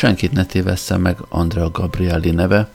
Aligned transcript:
Senkit 0.00 0.32
ne 0.32 0.44
tévessze 0.44 0.96
meg 0.96 1.18
Andrea 1.28 1.70
Gabrielli 1.70 2.30
neve, 2.30 2.68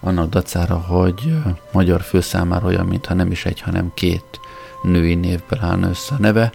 annak 0.00 0.28
dacára, 0.28 0.76
hogy 0.76 1.34
magyar 1.72 2.00
fő 2.00 2.20
számára 2.20 2.66
olyan, 2.66 2.86
mintha 2.86 3.14
nem 3.14 3.30
is 3.30 3.44
egy, 3.44 3.60
hanem 3.60 3.90
két 3.94 4.40
női 4.82 5.14
névből 5.14 5.58
állna 5.62 5.88
össze 5.88 6.14
a 6.14 6.18
neve. 6.20 6.52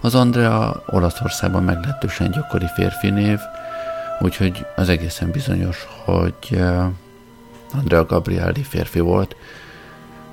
Az 0.00 0.14
Andrea 0.14 0.82
Olaszországban 0.86 1.62
meglehetősen 1.62 2.30
gyakori 2.30 2.66
férfi 2.74 3.10
név, 3.10 3.38
úgyhogy 4.20 4.66
az 4.76 4.88
egészen 4.88 5.30
bizonyos, 5.30 5.86
hogy 6.04 6.62
Andrea 7.74 8.06
Gabrielli 8.06 8.62
férfi 8.62 9.00
volt. 9.00 9.36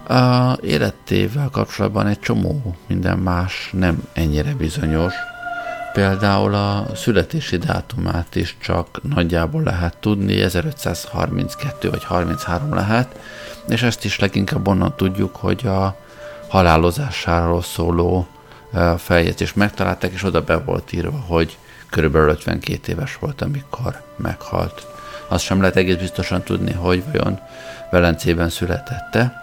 A 0.07 0.53
életével 0.61 1.49
kapcsolatban 1.51 2.07
egy 2.07 2.19
csomó 2.19 2.75
minden 2.87 3.17
más 3.17 3.69
nem 3.73 4.03
ennyire 4.13 4.53
bizonyos. 4.53 5.13
Például 5.93 6.53
a 6.53 6.85
születési 6.95 7.57
dátumát 7.57 8.35
is 8.35 8.57
csak 8.61 8.99
nagyjából 9.13 9.63
lehet 9.63 9.97
tudni, 9.97 10.41
1532 10.41 11.89
vagy 11.89 12.03
33 12.03 12.73
lehet, 12.73 13.19
és 13.67 13.81
ezt 13.81 14.05
is 14.05 14.19
leginkább 14.19 14.67
onnan 14.67 14.93
tudjuk, 14.95 15.35
hogy 15.35 15.67
a 15.67 15.95
halálozásáról 16.47 17.61
szóló 17.61 18.27
feljegyzést 18.97 19.55
megtalálták, 19.55 20.11
és 20.11 20.23
oda 20.23 20.41
be 20.41 20.57
volt 20.57 20.91
írva, 20.91 21.19
hogy 21.27 21.57
körülbelül 21.89 22.29
52 22.29 22.91
éves 22.91 23.17
volt, 23.17 23.41
amikor 23.41 24.01
meghalt. 24.15 24.87
Azt 25.27 25.43
sem 25.43 25.59
lehet 25.59 25.75
egész 25.75 25.95
biztosan 25.95 26.41
tudni, 26.43 26.71
hogy 26.71 27.03
vajon 27.11 27.39
Velencében 27.91 28.49
születette, 28.49 29.33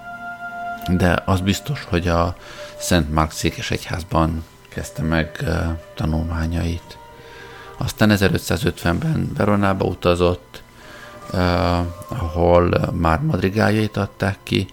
de 0.97 1.23
az 1.25 1.41
biztos, 1.41 1.85
hogy 1.89 2.09
a 2.09 2.37
Szent 2.79 3.13
Márk 3.13 3.31
székes 3.31 3.71
egyházban 3.71 4.45
kezdte 4.79 5.03
meg 5.03 5.45
tanulmányait. 5.95 6.99
Aztán 7.77 8.11
1550-ben 8.13 9.33
Veronába 9.37 9.85
utazott, 9.85 10.63
ahol 12.09 12.93
már 12.93 13.21
madrigájait 13.21 13.97
adták 13.97 14.39
ki, 14.43 14.67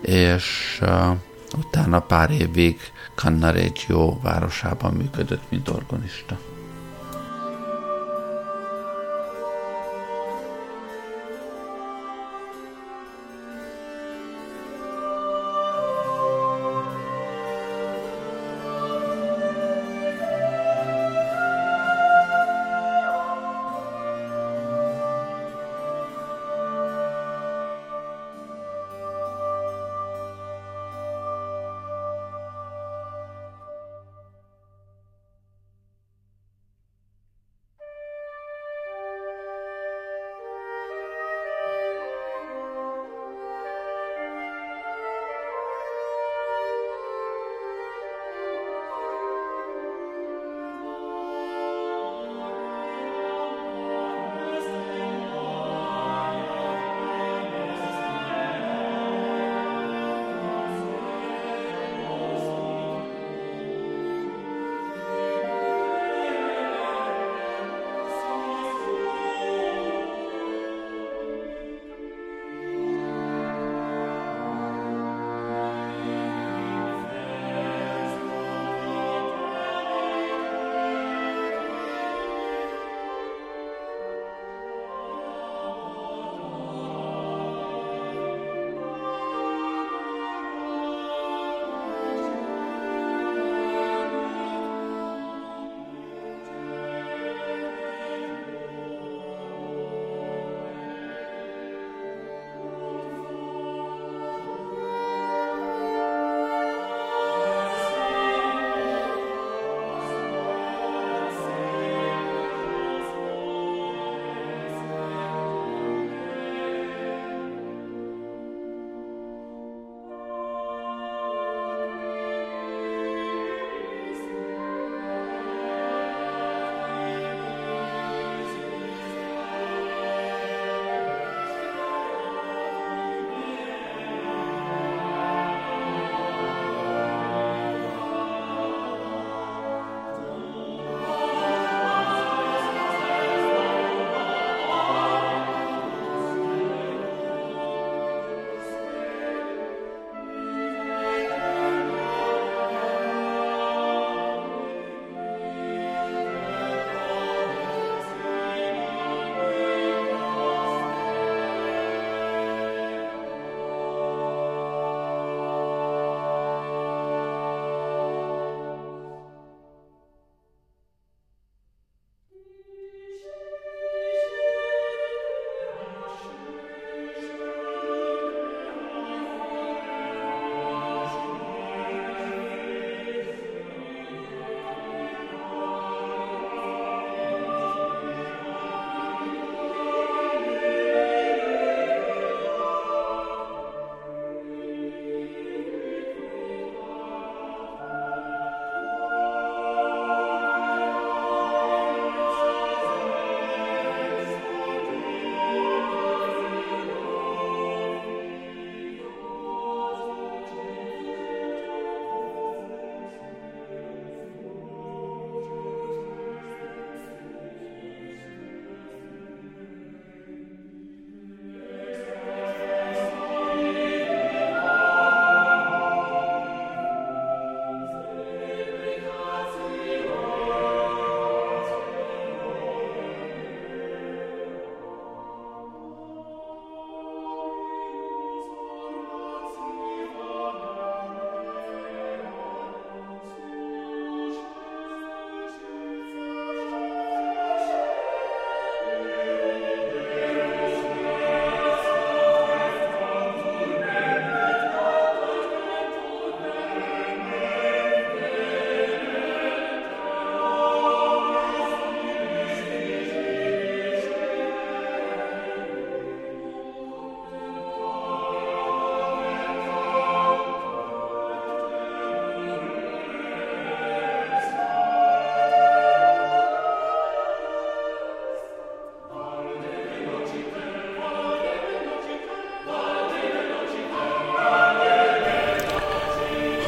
és 0.00 0.80
utána 1.56 2.00
pár 2.00 2.30
évig 2.30 2.80
Cannaregio 3.14 4.18
városában 4.20 4.92
működött, 4.92 5.50
mint 5.50 5.68
organista. 5.68 6.38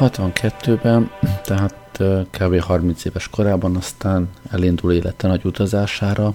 62-ben, 0.01 1.11
tehát 1.43 1.75
kb. 2.31 2.59
30 2.59 3.05
éves 3.05 3.29
korában 3.29 3.75
aztán 3.75 4.29
elindul 4.49 4.93
élete 4.93 5.27
nagy 5.27 5.45
utazására, 5.45 6.25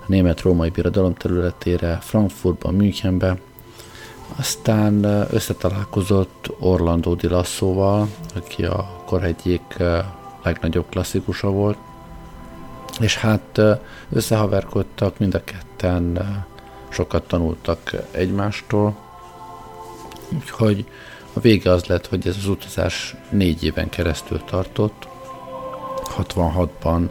a 0.00 0.04
német-római 0.06 0.70
birodalom 0.70 1.14
területére, 1.14 1.98
Frankfurtba, 2.00 2.70
Münchenbe, 2.70 3.36
aztán 4.36 5.04
összetalálkozott 5.30 6.50
Orlando 6.58 7.14
Di 7.14 7.28
Lassóval, 7.28 8.08
aki 8.34 8.64
a 8.64 9.02
kor 9.06 9.24
egyik 9.24 9.76
legnagyobb 10.42 10.88
klasszikusa 10.88 11.50
volt, 11.50 11.78
és 13.00 13.16
hát 13.16 13.60
összehaverkodtak, 14.10 15.18
mind 15.18 15.34
a 15.34 15.44
ketten 15.44 16.44
sokat 16.88 17.22
tanultak 17.22 17.90
egymástól, 18.10 18.96
úgyhogy 20.34 20.86
a 21.32 21.40
vége 21.40 21.70
az 21.70 21.84
lett, 21.84 22.06
hogy 22.06 22.26
ez 22.26 22.36
az 22.36 22.48
utazás 22.48 23.14
négy 23.30 23.64
éven 23.64 23.88
keresztül 23.88 24.44
tartott. 24.44 25.08
66-ban 26.16 27.10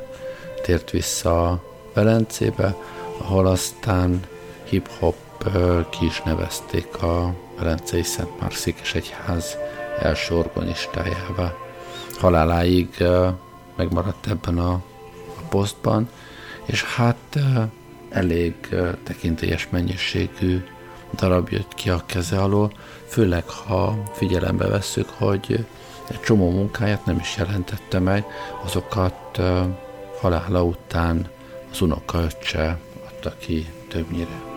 tért 0.62 0.90
vissza 0.90 1.64
Velencébe, 1.94 2.76
ahol 3.18 3.48
aztán 3.48 4.20
hip-hop 4.64 5.16
ki 5.90 6.06
is 6.06 6.22
nevezték 6.22 7.02
a 7.02 7.34
Velencei 7.58 8.04
Szent 8.04 8.40
Márk 8.40 8.54
és 8.82 8.94
Egyház 8.94 9.58
első 10.00 10.36
organistájává. 10.36 11.54
Haláláig 12.20 13.04
megmaradt 13.76 14.28
ebben 14.28 14.58
a, 14.58 14.72
a 15.38 15.42
posztban, 15.50 16.10
és 16.66 16.84
hát 16.84 17.40
elég 18.10 18.54
tekintélyes 19.04 19.68
mennyiségű 19.70 20.64
darab 21.16 21.50
jött 21.50 21.74
ki 21.74 21.90
a 21.90 22.04
keze 22.06 22.42
alól, 22.42 22.72
főleg 23.08 23.50
ha 23.50 24.04
figyelembe 24.14 24.68
vesszük, 24.68 25.10
hogy 25.10 25.66
egy 26.08 26.20
csomó 26.20 26.50
munkáját 26.50 27.06
nem 27.06 27.20
is 27.20 27.38
jelentette 27.38 28.00
meg, 28.00 28.26
azokat 28.64 29.42
halála 30.20 30.64
után 30.64 31.30
az 31.72 31.82
unokaöccse 31.82 32.80
adta 33.06 33.34
ki 33.40 33.70
többnyire. 33.88 34.51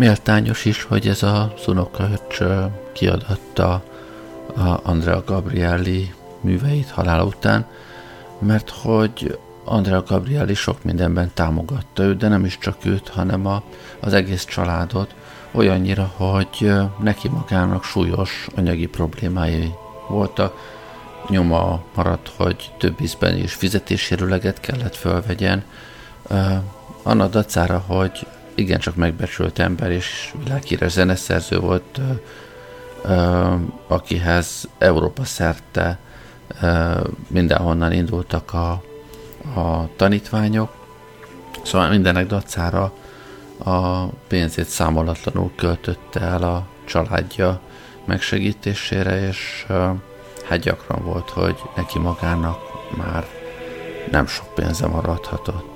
Méltányos 0.00 0.64
is, 0.64 0.82
hogy 0.82 1.08
ez 1.08 1.22
a 1.22 1.52
unokaöcs 1.66 2.38
kiadatta 2.92 3.82
a 4.56 4.80
Andrea 4.82 5.22
Gabrielli 5.26 6.14
műveit 6.40 6.90
halála 6.90 7.24
után, 7.24 7.66
mert 8.38 8.70
hogy 8.70 9.38
Andrea 9.64 10.02
Gabrielli 10.02 10.54
sok 10.54 10.84
mindenben 10.84 11.30
támogatta 11.34 12.02
őt, 12.02 12.16
de 12.16 12.28
nem 12.28 12.44
is 12.44 12.58
csak 12.58 12.84
őt, 12.84 13.08
hanem 13.08 13.46
a, 13.46 13.62
az 14.00 14.12
egész 14.12 14.44
családot, 14.44 15.14
olyannyira, 15.50 16.12
hogy 16.16 16.72
neki 17.02 17.28
magának 17.28 17.84
súlyos 17.84 18.46
anyagi 18.56 18.86
problémái 18.86 19.74
voltak. 20.08 20.54
Nyoma 21.28 21.82
maradt, 21.94 22.32
hogy 22.36 22.70
több 22.78 23.00
ízben 23.00 23.36
is 23.36 23.52
fizetésérüleget 23.52 24.60
kellett 24.60 24.96
fölvegyen, 24.96 25.64
annak 27.02 27.30
dacára, 27.30 27.84
hogy 27.86 28.26
igencsak 28.60 28.94
megbecsült 28.96 29.58
ember 29.58 29.90
és 29.90 30.34
világhíres 30.44 30.92
zeneszerző 30.92 31.58
volt, 31.58 32.00
akihez 33.86 34.68
Európa 34.78 35.24
szerte 35.24 35.98
mindenhonnan 37.28 37.92
indultak 37.92 38.52
a, 38.52 38.70
a 39.60 39.88
tanítványok, 39.96 40.72
szóval 41.62 41.88
mindenek 41.88 42.26
dacára 42.26 42.92
a 43.64 44.04
pénzét 44.06 44.68
számolatlanul 44.68 45.50
költötte 45.56 46.20
el 46.20 46.42
a 46.42 46.66
családja 46.84 47.60
megsegítésére, 48.04 49.26
és 49.28 49.66
hát 50.48 50.58
gyakran 50.58 51.04
volt, 51.04 51.30
hogy 51.30 51.56
neki 51.76 51.98
magának 51.98 52.58
már 52.96 53.26
nem 54.10 54.26
sok 54.26 54.54
pénze 54.54 54.86
maradhatott. 54.86 55.69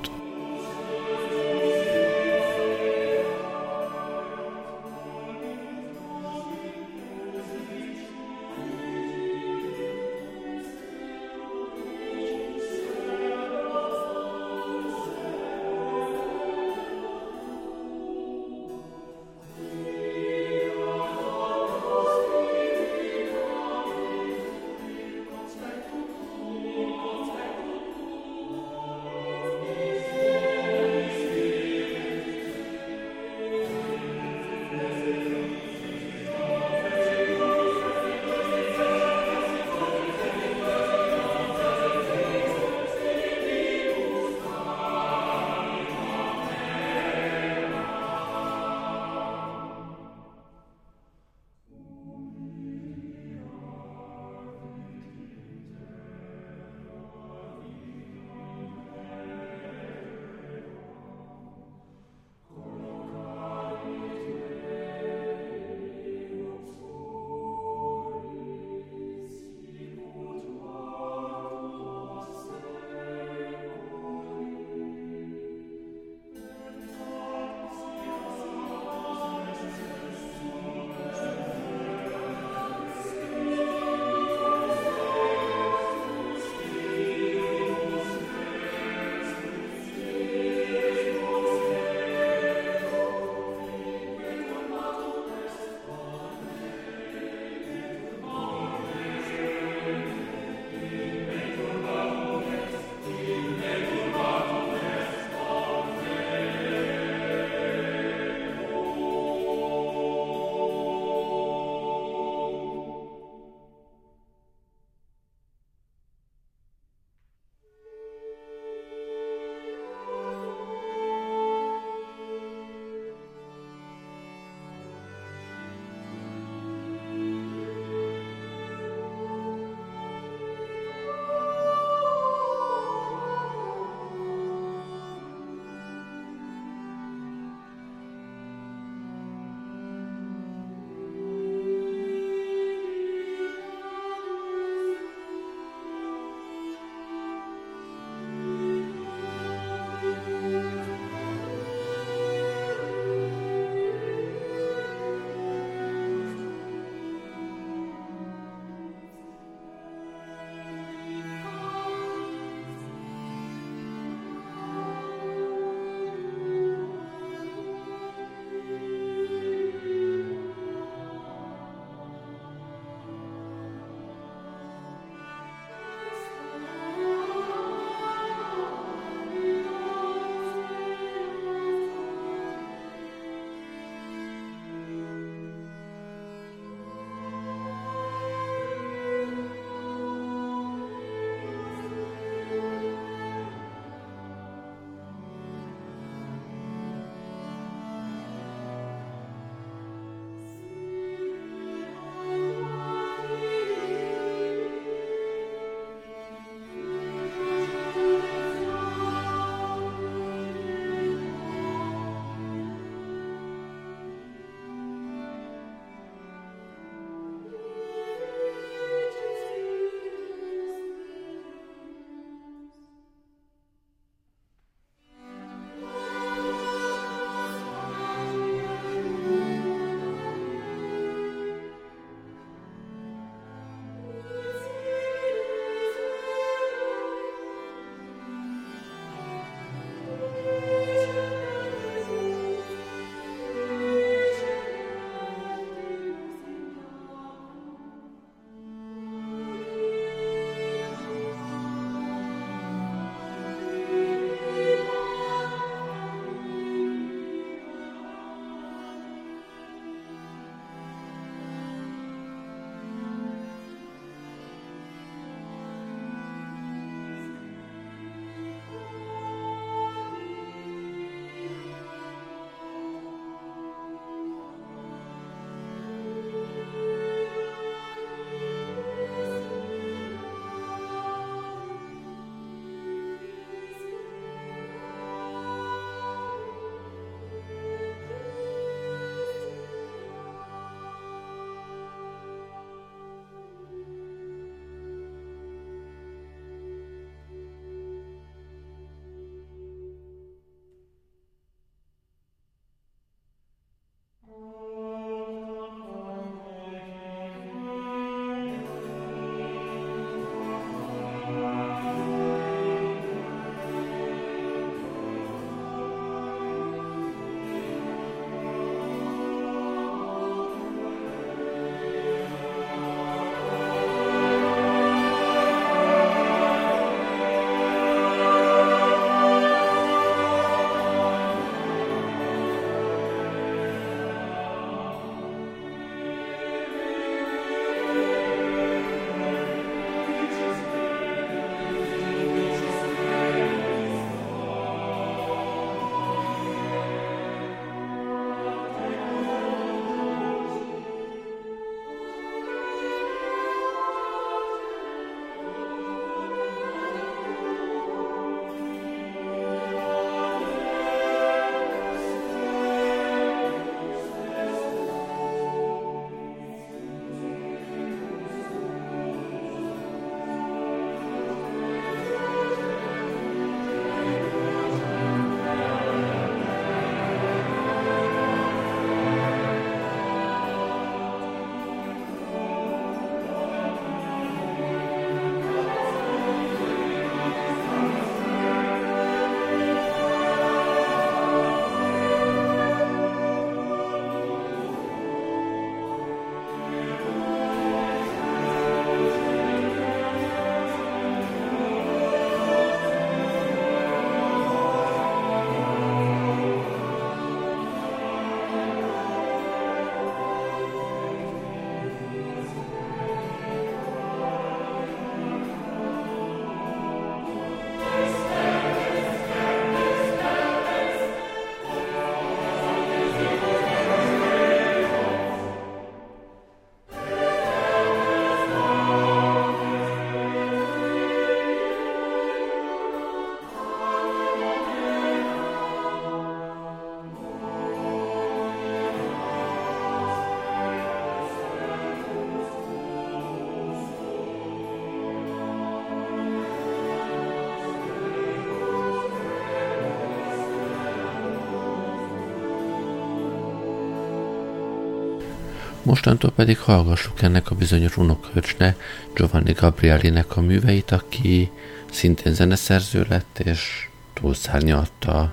Mostantól 455.85 456.31
pedig 456.31 456.59
hallgassuk 456.59 457.23
ennek 457.23 457.51
a 457.51 457.55
bizonyos 457.55 457.97
unokhölcsne 457.97 458.77
Giovanni 459.14 459.53
Gabrielinek 459.53 460.37
a 460.37 460.40
műveit, 460.40 460.90
aki 460.90 461.51
szintén 461.90 462.35
zeneszerző 462.35 463.07
lett, 463.09 463.38
és 463.38 463.88
túlszárnyalta 464.12 465.33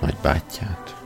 nagybátyját. 0.00 1.01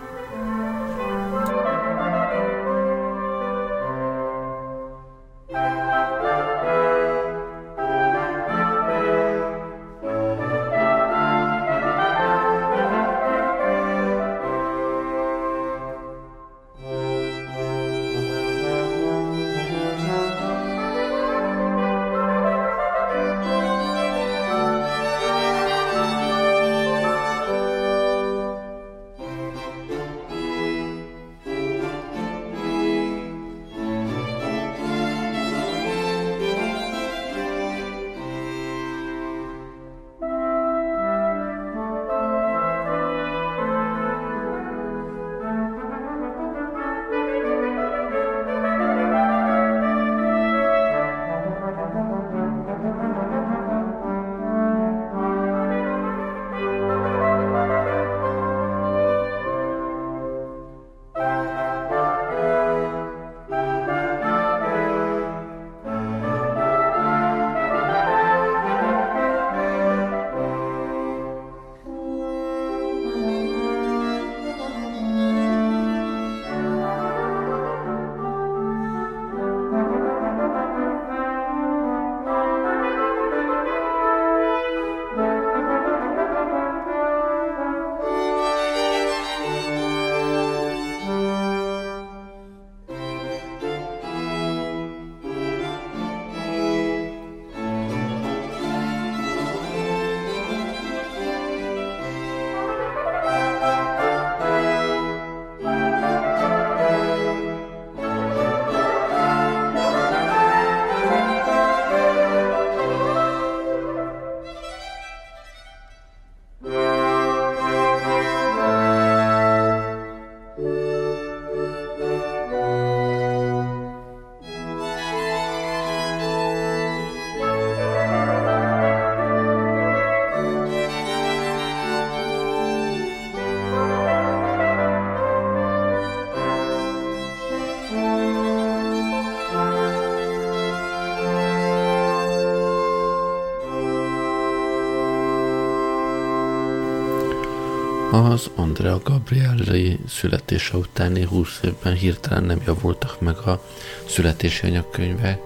Az 148.30 148.50
Andrea 148.54 149.00
Gabrielli 149.04 149.98
születése 150.08 150.76
utáni 150.76 151.24
20 151.24 151.60
évben 151.62 151.94
hirtelen 151.94 152.44
nem 152.44 152.60
javultak 152.66 153.20
meg 153.20 153.36
a 153.36 153.62
születési 154.08 154.66
anyagkönyve, 154.66 155.40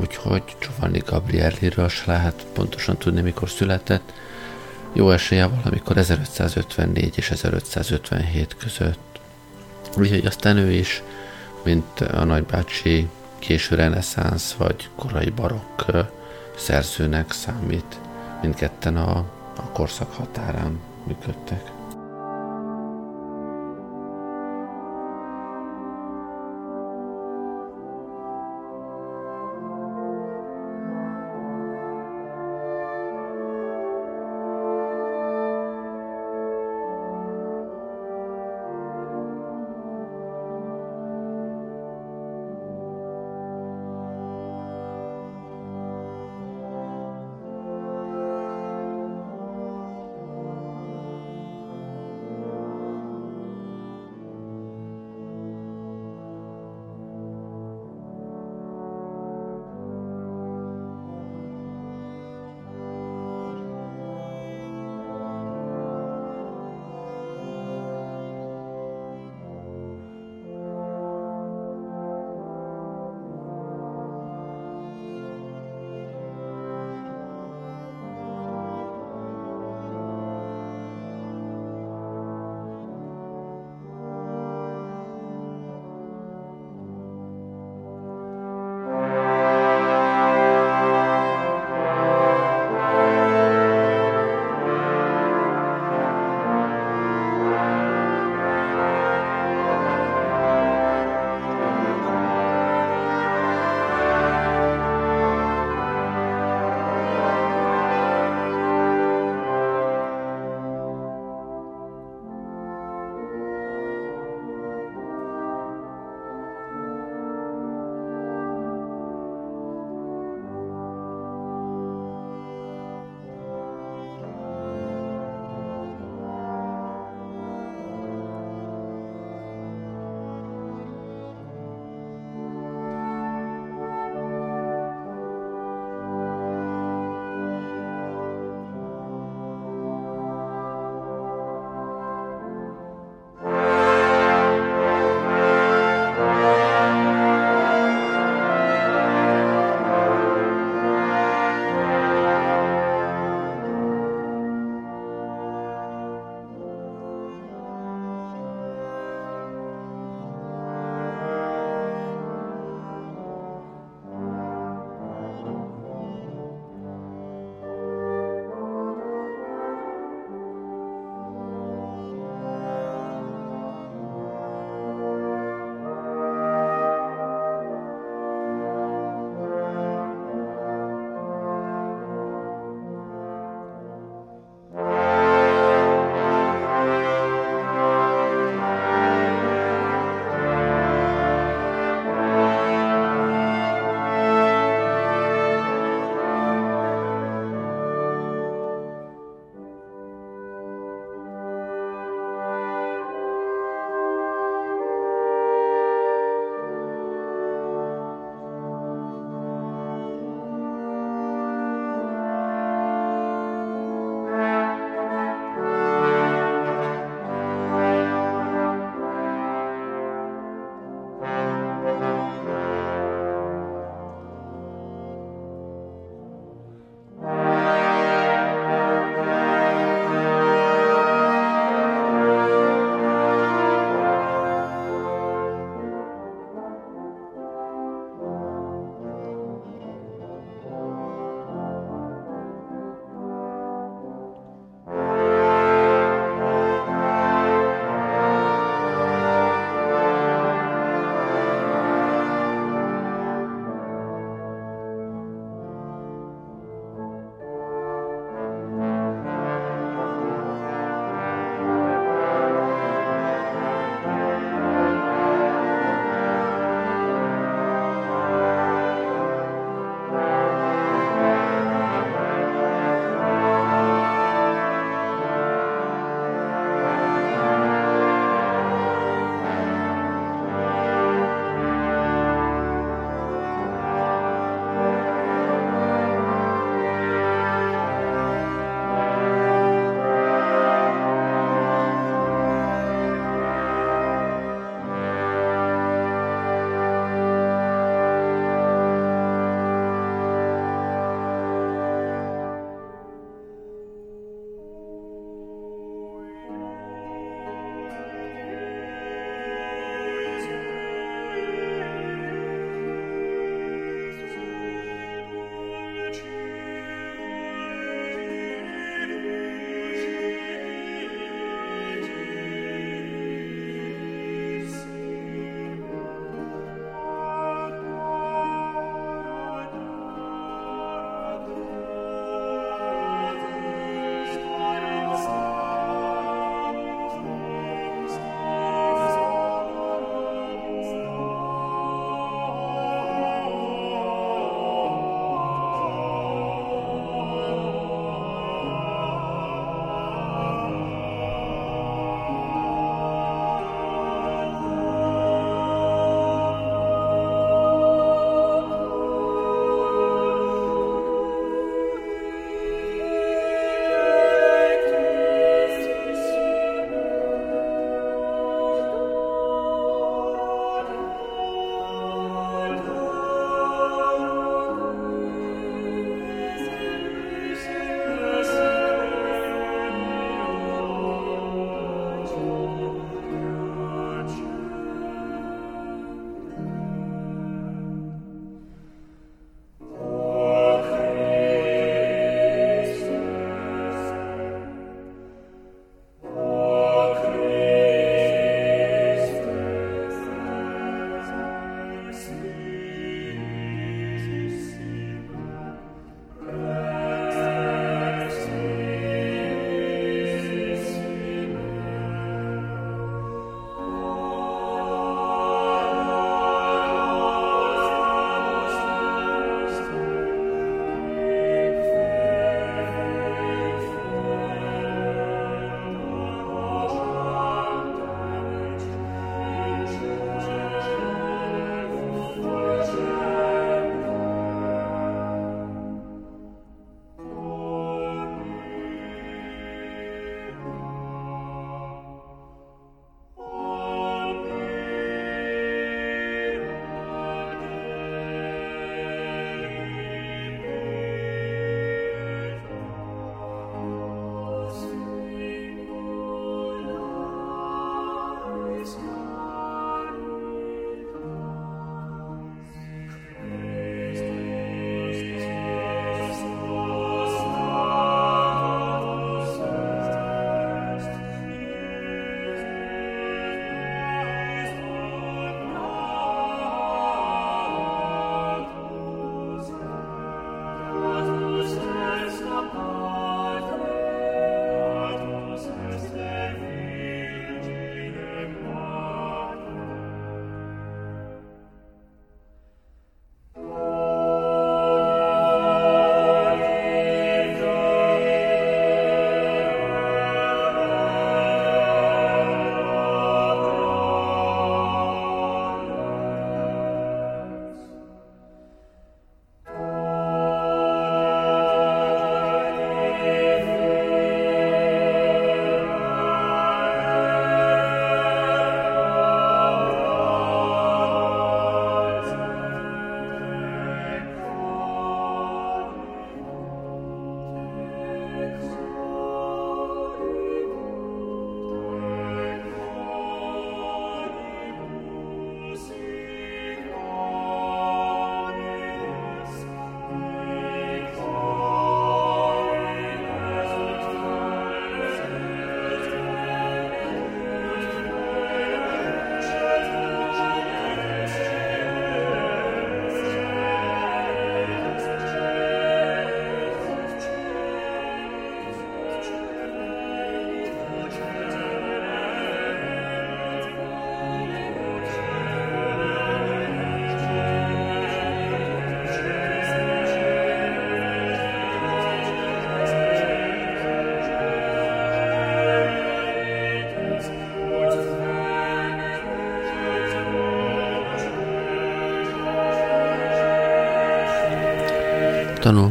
úgyhogy 0.00 0.42
Giovanni 0.58 1.02
Gabrielliről 1.06 1.88
se 1.88 2.02
lehet 2.06 2.46
pontosan 2.52 2.96
tudni, 2.96 3.20
mikor 3.20 3.50
született. 3.50 4.12
Jó 4.92 5.10
esélye 5.10 5.46
valamikor 5.46 5.96
1554 5.96 7.16
és 7.16 7.30
1557 7.30 8.56
között. 8.56 9.20
Úgyhogy 9.96 10.26
aztán 10.26 10.56
ő 10.56 10.70
is, 10.70 11.02
mint 11.64 12.00
a 12.00 12.24
nagybácsi 12.24 13.08
késő 13.38 13.74
reneszánsz 13.74 14.52
vagy 14.52 14.88
korai 14.96 15.30
barokk 15.30 15.80
szerzőnek 16.56 17.32
számít. 17.32 17.98
Mindketten 18.42 18.96
a, 18.96 19.16
a 19.56 19.62
korszak 19.72 20.14
határán 20.14 20.78
működtek. 21.06 21.78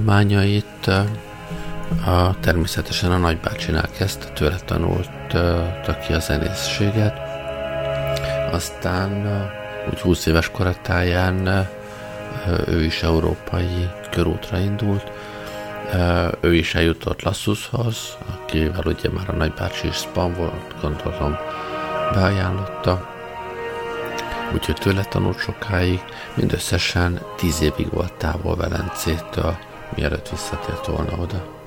Tanulmányait 0.10 0.88
a, 2.06 2.40
természetesen 2.40 3.12
a 3.12 3.18
nagybácsinál 3.18 3.90
kezdte, 3.98 4.26
tőle 4.26 4.56
tanult 4.66 5.10
ki 6.06 6.14
a 6.14 6.20
zenészséget. 6.20 7.18
Aztán 8.52 9.28
úgy 9.92 10.00
20 10.00 10.26
éves 10.26 10.50
koratáján 10.52 11.68
ő 12.68 12.84
is 12.84 13.04
európai 13.04 13.90
körútra 14.12 14.58
indult, 14.58 15.12
ő 16.40 16.56
is 16.56 16.76
eljutott 16.76 17.22
Lassushoz, 17.22 18.18
akivel 18.34 18.84
ugye 18.86 19.10
már 19.10 19.30
a 19.30 19.36
nagybácsi 19.36 19.88
is 19.88 19.96
span 19.96 20.34
volt, 20.34 20.76
gondolom 20.82 21.38
beajánlotta. 22.14 23.10
Úgyhogy 24.54 24.76
tőle 24.76 25.04
tanult 25.04 25.40
sokáig, 25.40 26.04
mindösszesen 26.34 27.22
tíz 27.38 27.62
évig 27.62 27.90
volt 27.92 28.14
távol 28.14 28.56
Velencétől, 28.56 29.58
mielőtt 29.96 30.30
visszatért 30.30 30.86
volna 30.86 31.18
oda. 31.18 31.59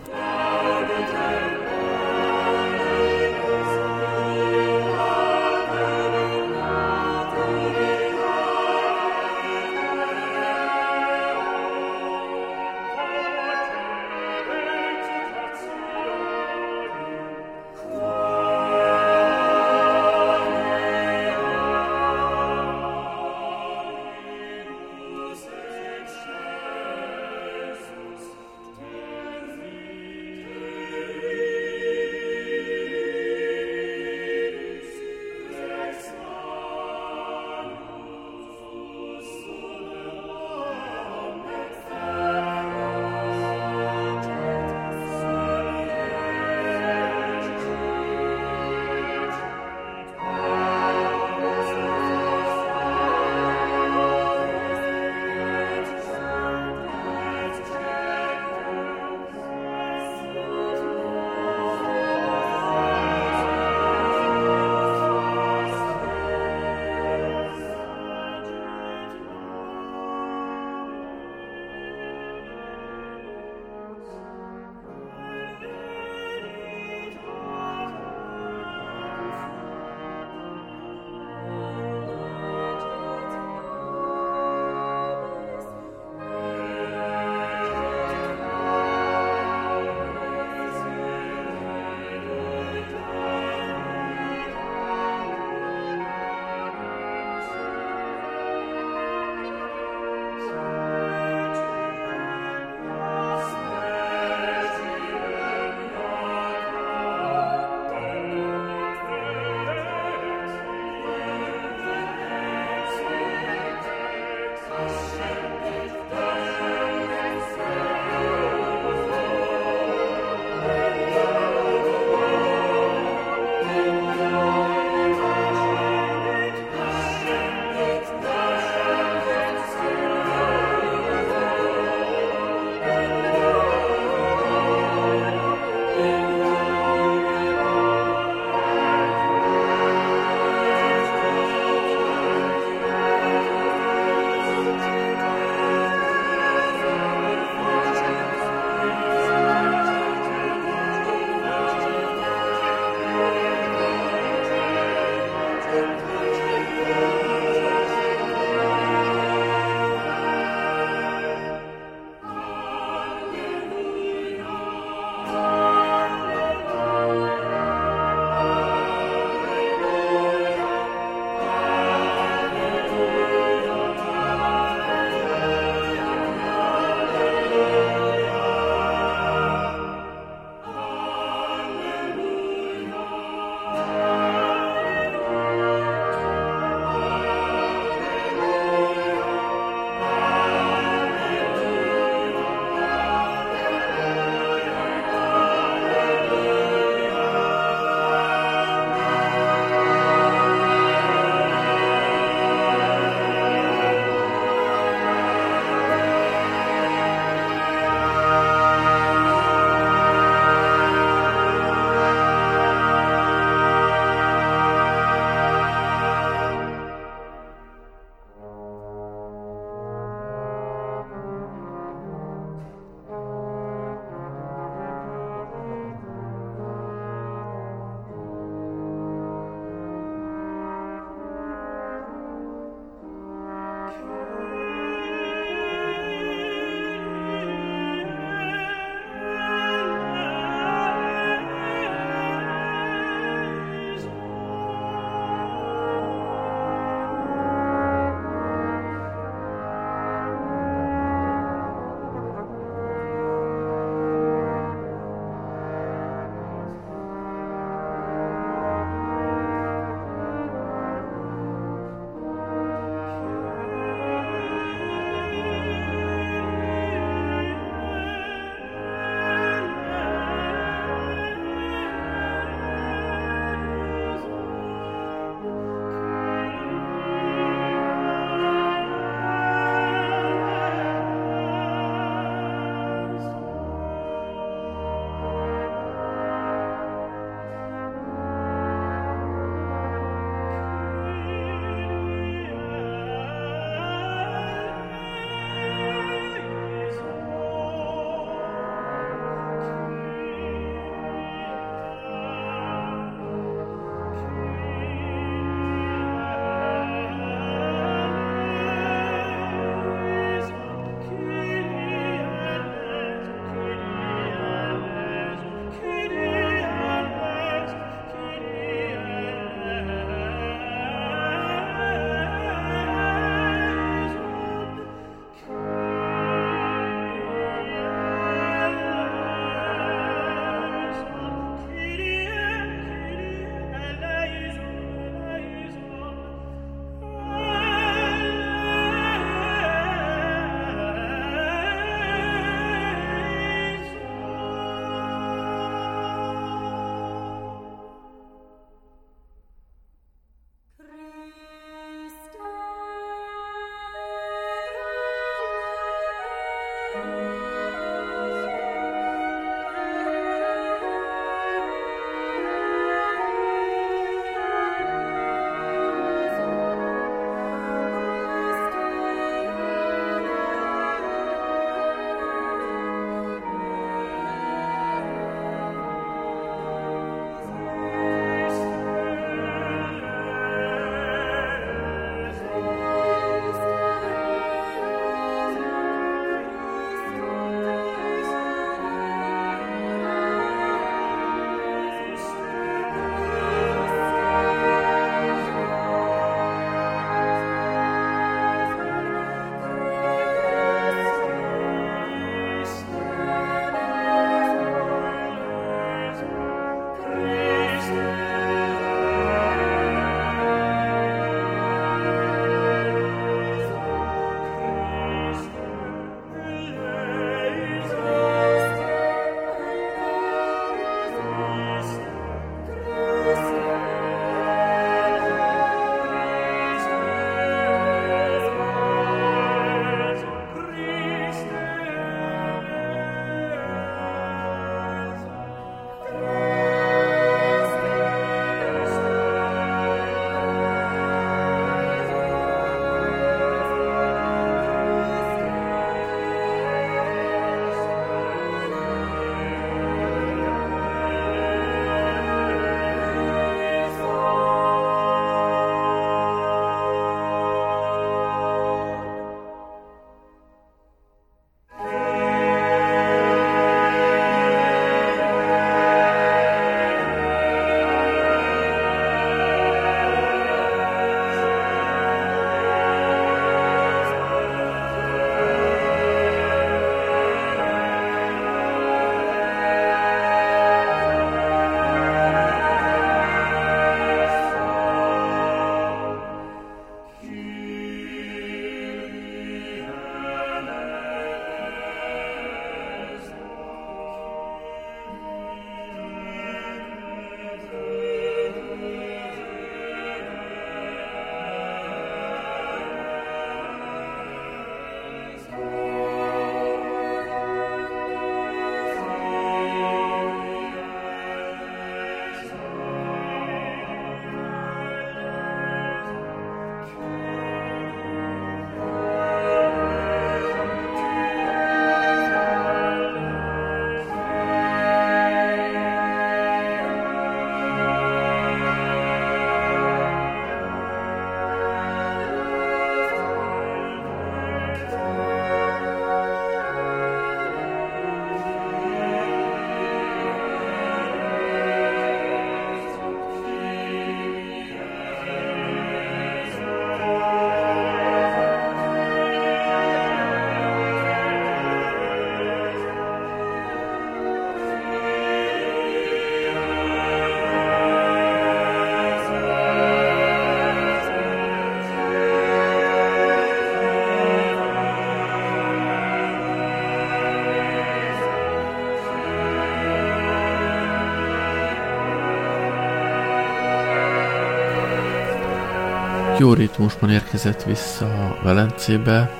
Jó 576.42 576.52
ritmusban 576.52 577.10
érkezett 577.10 577.62
vissza 577.62 578.38
Velencébe 578.42 579.30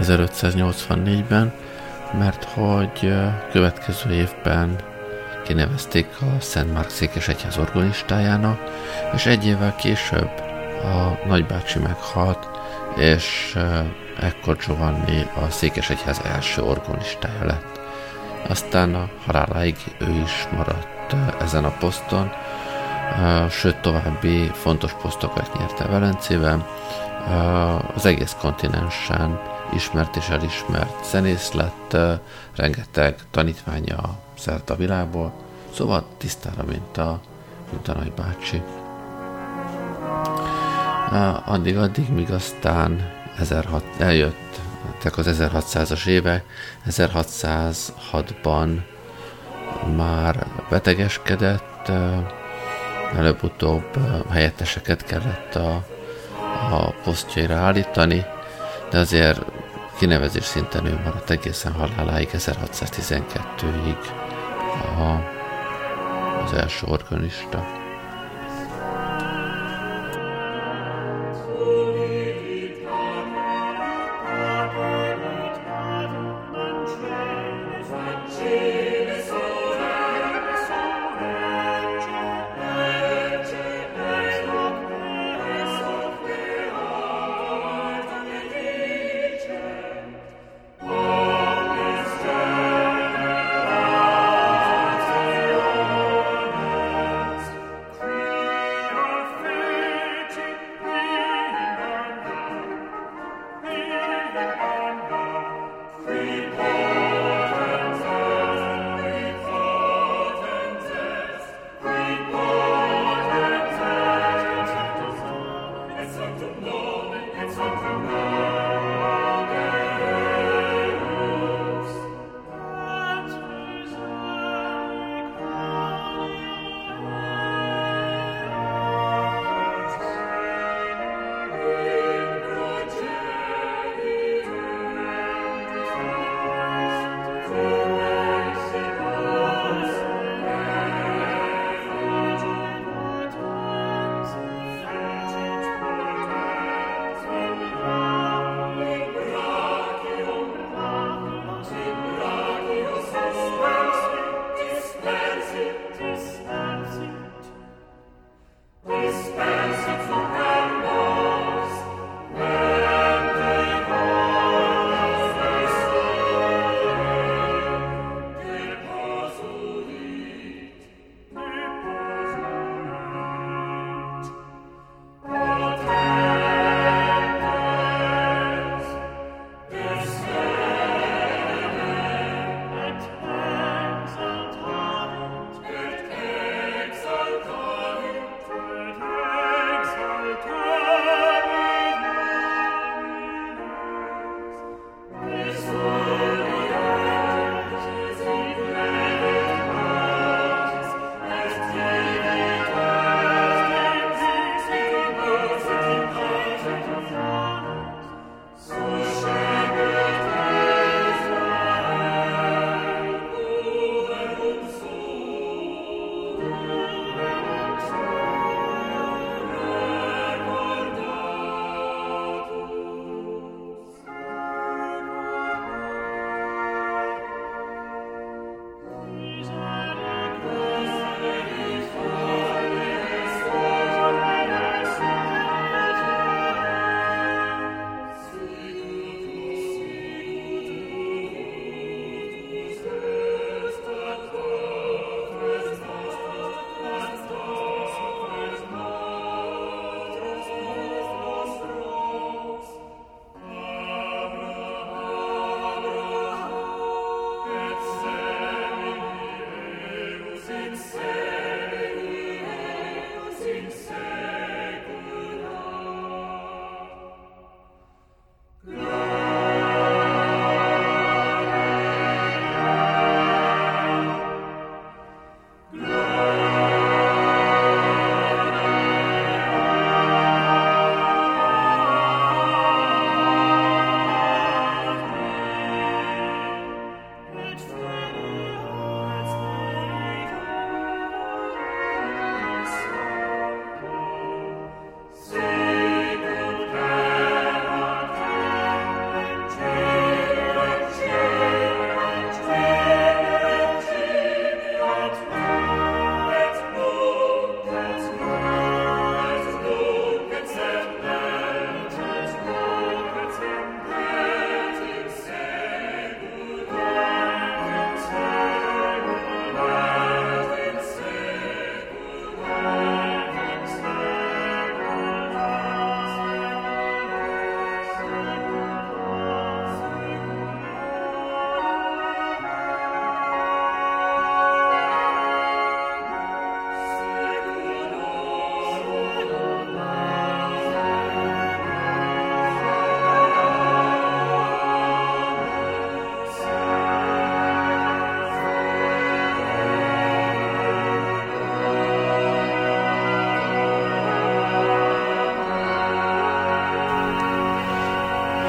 1584-ben, 0.00 1.52
mert 2.18 2.44
hogy 2.44 3.12
következő 3.52 4.12
évben 4.12 4.76
kinevezték 5.44 6.06
a 6.20 6.40
Szent 6.40 6.72
Márk 6.72 6.90
Székes 6.90 7.28
Egyház 7.28 7.58
organistájának, 7.58 8.60
és 9.14 9.26
egy 9.26 9.46
évvel 9.46 9.74
később 9.76 10.30
a 10.82 11.18
nagybácsi 11.26 11.78
meghalt, 11.78 12.48
és 12.96 13.58
ekkor 14.20 14.56
Giovanni 14.66 15.26
a 15.44 15.50
Székes 15.50 15.90
Egyház 15.90 16.20
első 16.24 16.62
organistája 16.62 17.44
lett. 17.44 17.80
Aztán 18.48 18.94
a 18.94 19.08
haláláig 19.26 19.76
ő 19.98 20.10
is 20.24 20.48
maradt 20.56 21.14
ezen 21.40 21.64
a 21.64 21.76
poszton, 21.78 22.30
sőt 23.50 23.76
további 23.76 24.50
fontos 24.52 24.92
posztokat 24.92 25.58
nyerte 25.58 25.86
Velencében. 25.86 26.66
Az 27.94 28.06
egész 28.06 28.36
kontinensen 28.40 29.40
ismert 29.74 30.16
és 30.16 30.28
elismert 30.28 31.04
zenész 31.04 31.52
lett, 31.52 31.96
rengeteg 32.56 33.14
tanítványa 33.30 34.18
szert 34.38 34.70
a 34.70 34.76
világból, 34.76 35.32
szóval 35.74 36.04
tisztára, 36.16 36.64
mint 36.64 36.96
a, 36.96 37.20
mint 37.70 37.88
a 37.88 37.94
nagybácsi. 37.94 38.62
Addig-addig, 41.44 42.08
míg 42.08 42.30
aztán 42.30 43.10
1600, 43.38 43.82
eljött 43.98 44.60
az 45.16 45.36
1600-as 45.40 46.06
évek, 46.06 46.44
1606-ban 46.88 48.82
már 49.96 50.46
betegeskedett, 50.68 51.92
előbb-utóbb 53.16 53.98
helyetteseket 54.30 55.04
kellett 55.04 55.54
a, 55.54 55.84
a 56.70 56.94
posztjaira 57.04 57.54
állítani, 57.54 58.24
de 58.90 58.98
azért 58.98 59.40
kinevezés 59.98 60.44
szinten 60.44 60.86
ő 60.86 61.00
maradt 61.04 61.30
egészen 61.30 61.72
haláláig 61.72 62.28
1612-ig 62.32 63.98
a, 64.98 65.30
az 66.44 66.52
első 66.52 66.86
organista. 66.86 67.81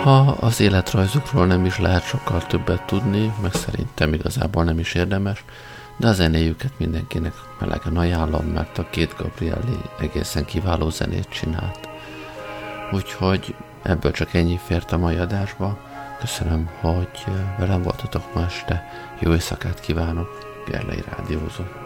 Ha 0.03 0.37
az 0.39 0.59
életrajzukról 0.59 1.45
nem 1.45 1.65
is 1.65 1.79
lehet 1.79 2.03
sokkal 2.03 2.47
többet 2.47 2.85
tudni, 2.85 3.33
meg 3.41 3.53
szerintem 3.53 4.13
igazából 4.13 4.63
nem 4.63 4.79
is 4.79 4.93
érdemes, 4.93 5.43
de 5.97 6.07
a 6.07 6.13
zenéjüket 6.13 6.71
mindenkinek 6.77 7.33
melegen 7.59 7.97
ajánlom, 7.97 8.45
mert 8.45 8.77
a 8.77 8.89
két 8.89 9.15
Gabrieli 9.17 9.77
egészen 9.99 10.45
kiváló 10.45 10.89
zenét 10.89 11.29
csinált. 11.29 11.89
Úgyhogy 12.91 13.55
ebből 13.81 14.11
csak 14.11 14.33
ennyi 14.33 14.59
fért 14.65 14.91
a 14.91 14.97
mai 14.97 15.15
adásba. 15.15 15.77
Köszönöm, 16.19 16.69
hogy 16.81 17.23
velem 17.57 17.81
voltatok 17.81 18.33
ma 18.33 18.45
este. 18.45 18.89
Jó 19.19 19.33
éjszakát 19.33 19.79
kívánok. 19.79 20.29
Gerlei 20.67 21.03
Rádiózott. 21.17 21.82